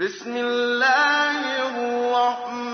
بسم 0.00 0.36
الله 0.36 1.40
الرحمن 1.68 2.69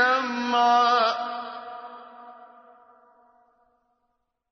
جمعا 0.00 1.14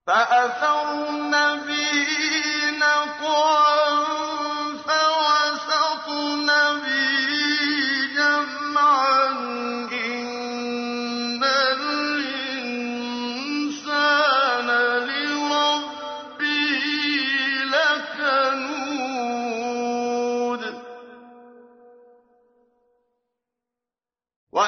فأثرن 0.06 1.32
به 1.66 2.37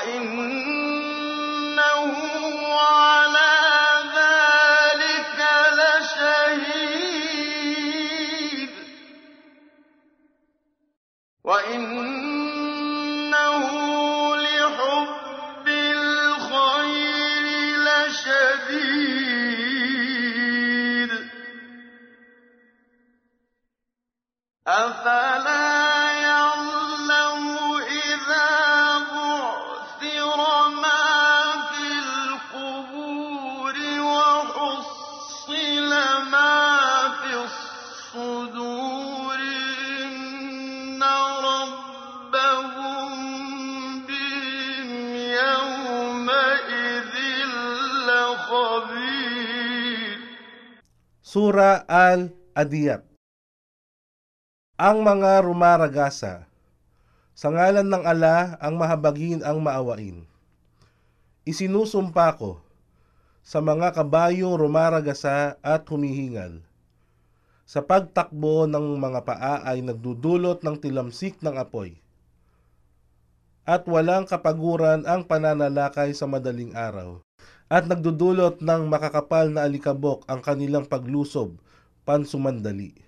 وإنه 0.00 1.84
على 2.74 3.52
ذلك 4.16 5.38
لشهيد 6.00 7.20
وإنه 11.44 12.80
لحب 14.36 15.66
الخير 15.68 17.44
لشديد 17.86 19.20
Sura 51.30 51.86
Al-Adiyat 51.86 53.06
Ang 54.74 55.06
mga 55.06 55.46
rumaragasa 55.46 56.50
Sa 57.38 57.54
ngalan 57.54 57.86
ng 57.86 58.02
ala 58.02 58.58
ang 58.58 58.74
mahabagin 58.74 59.38
ang 59.46 59.62
maawain. 59.62 60.26
Isinusumpa 61.46 62.34
ko 62.34 62.58
sa 63.46 63.62
mga 63.62 63.94
kabayong 63.94 64.58
rumaragasa 64.58 65.54
at 65.62 65.86
humihingal. 65.86 66.66
Sa 67.62 67.78
pagtakbo 67.86 68.66
ng 68.66 68.98
mga 68.98 69.22
paa 69.22 69.62
ay 69.70 69.86
nagdudulot 69.86 70.66
ng 70.66 70.82
tilamsik 70.82 71.38
ng 71.46 71.54
apoy. 71.54 71.94
At 73.62 73.86
walang 73.86 74.26
kapaguran 74.26 75.06
ang 75.06 75.30
pananalakay 75.30 76.10
sa 76.10 76.26
madaling 76.26 76.74
araw 76.74 77.22
at 77.70 77.86
nagdudulot 77.86 78.58
ng 78.58 78.90
makakapal 78.90 79.46
na 79.46 79.62
alikabok 79.62 80.26
ang 80.26 80.42
kanilang 80.42 80.90
paglusob 80.90 81.54
pansumandali. 82.02 82.98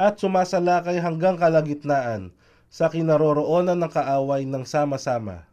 At 0.00 0.16
sumasalakay 0.16 0.96
hanggang 0.96 1.36
kalagitnaan 1.36 2.32
sa 2.72 2.88
kinaroroonan 2.88 3.76
ng 3.76 3.92
kaaway 3.92 4.48
ng 4.48 4.64
sama-sama. 4.64 5.44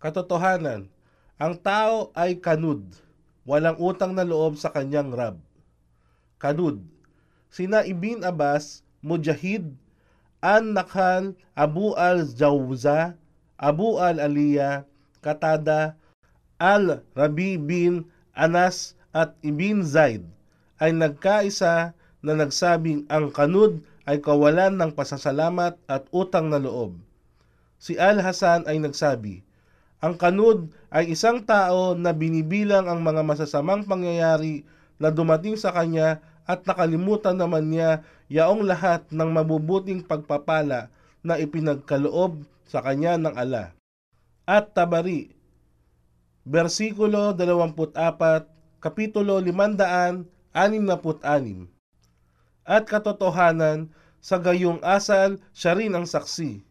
Katotohanan, 0.00 0.88
ang 1.36 1.54
tao 1.60 2.08
ay 2.16 2.40
kanud, 2.40 2.80
walang 3.44 3.76
utang 3.76 4.16
na 4.16 4.24
loob 4.24 4.56
sa 4.56 4.72
kanyang 4.72 5.12
rab. 5.12 5.36
Kanud, 6.40 6.80
sina 7.52 7.84
Ibn 7.84 8.24
Abbas, 8.24 8.80
Mujahid, 9.04 9.76
An 10.40 10.72
Nakhal, 10.72 11.36
Abu 11.52 11.92
al-Jawza, 11.92 13.20
Abu 13.60 14.00
al-Aliya, 14.00 14.88
Katada, 15.22 16.00
Al-Rabi 16.62 17.58
bin 17.58 18.06
Anas 18.38 18.94
at 19.10 19.34
Ibn 19.42 19.82
Zaid 19.82 20.22
ay 20.78 20.94
nagkaisa 20.94 21.90
na 22.22 22.32
nagsabing 22.38 23.10
ang 23.10 23.34
kanud 23.34 23.82
ay 24.06 24.22
kawalan 24.22 24.78
ng 24.78 24.94
pasasalamat 24.94 25.74
at 25.90 26.06
utang 26.14 26.54
na 26.54 26.62
loob. 26.62 26.94
Si 27.82 27.98
Al-Hasan 27.98 28.70
ay 28.70 28.78
nagsabi, 28.78 29.42
ang 29.98 30.14
kanud 30.14 30.70
ay 30.90 31.10
isang 31.10 31.42
tao 31.42 31.98
na 31.98 32.14
binibilang 32.14 32.86
ang 32.86 33.02
mga 33.02 33.26
masasamang 33.26 33.82
pangyayari 33.86 34.62
na 35.02 35.10
dumating 35.10 35.58
sa 35.58 35.74
kanya 35.74 36.22
at 36.46 36.62
nakalimutan 36.66 37.38
naman 37.38 37.70
niya 37.70 38.06
yaong 38.30 38.66
lahat 38.66 39.06
ng 39.10 39.30
mabubuting 39.30 40.02
pagpapala 40.02 40.90
na 41.22 41.38
ipinagkaloob 41.38 42.42
sa 42.66 42.82
kanya 42.82 43.18
ng 43.18 43.34
ala. 43.34 43.74
At 44.42 44.74
Tabari, 44.74 45.30
versikulo 46.42 47.30
24, 47.34 48.82
kapitulo 48.82 49.38
566. 49.38 51.70
At 52.62 52.86
katotohanan, 52.86 53.90
sa 54.22 54.38
gayong 54.38 54.78
asal, 54.86 55.42
siya 55.50 55.74
rin 55.74 55.98
ang 55.98 56.06
saksi. 56.06 56.62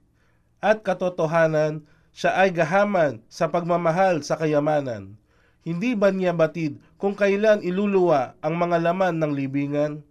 At 0.63 0.87
katotohanan, 0.87 1.83
siya 2.11 2.35
ay 2.35 2.51
gahaman 2.51 3.23
sa 3.31 3.47
pagmamahal 3.51 4.23
sa 4.23 4.35
kayamanan. 4.39 5.15
Hindi 5.63 5.95
ba 5.95 6.11
niya 6.11 6.35
batid 6.35 6.79
kung 6.99 7.15
kailan 7.15 7.63
iluluwa 7.63 8.35
ang 8.43 8.59
mga 8.59 8.91
laman 8.91 9.15
ng 9.19 9.31
libingan? 9.35 10.03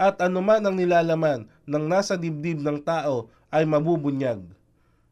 At 0.00 0.16
anuman 0.24 0.64
ang 0.64 0.80
nilalaman 0.80 1.44
ng 1.68 1.84
nasa 1.84 2.16
dibdib 2.16 2.64
ng 2.64 2.80
tao 2.80 3.28
ay 3.52 3.68
mabubunyag. 3.68 4.40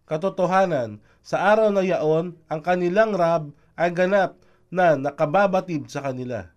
Katotohanan, 0.08 1.04
sa 1.20 1.52
araw 1.52 1.68
na 1.68 1.84
yaon, 1.84 2.32
ang 2.48 2.60
kanilang 2.64 3.12
rab 3.12 3.52
ay 3.78 3.94
ganap 3.94 4.42
na 4.68 4.98
nakababatid 4.98 5.86
sa 5.86 6.02
kanila. 6.02 6.50